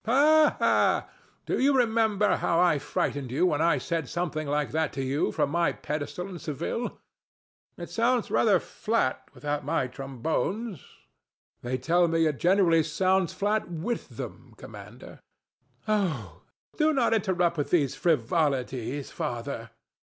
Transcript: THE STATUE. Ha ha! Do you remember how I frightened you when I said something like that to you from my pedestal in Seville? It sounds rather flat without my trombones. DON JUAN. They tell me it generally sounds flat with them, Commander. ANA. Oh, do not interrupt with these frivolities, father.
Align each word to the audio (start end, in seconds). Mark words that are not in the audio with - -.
THE 0.03 0.09
STATUE. 0.09 0.55
Ha 0.57 0.57
ha! 0.57 1.09
Do 1.45 1.59
you 1.61 1.77
remember 1.77 2.37
how 2.37 2.59
I 2.59 2.79
frightened 2.79 3.29
you 3.29 3.45
when 3.45 3.61
I 3.61 3.77
said 3.77 4.09
something 4.09 4.47
like 4.47 4.71
that 4.71 4.91
to 4.93 5.03
you 5.03 5.31
from 5.31 5.51
my 5.51 5.73
pedestal 5.73 6.27
in 6.27 6.39
Seville? 6.39 6.97
It 7.77 7.91
sounds 7.91 8.31
rather 8.31 8.59
flat 8.59 9.29
without 9.35 9.63
my 9.63 9.85
trombones. 9.85 10.77
DON 10.77 10.77
JUAN. 10.79 10.83
They 11.61 11.77
tell 11.77 12.07
me 12.07 12.25
it 12.25 12.39
generally 12.39 12.81
sounds 12.81 13.31
flat 13.31 13.69
with 13.69 14.17
them, 14.17 14.55
Commander. 14.57 15.19
ANA. 15.85 15.85
Oh, 16.27 16.41
do 16.77 16.93
not 16.93 17.13
interrupt 17.13 17.57
with 17.59 17.69
these 17.69 17.93
frivolities, 17.93 19.11
father. 19.11 19.69